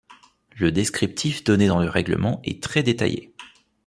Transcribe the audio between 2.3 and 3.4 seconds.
est très détaillé.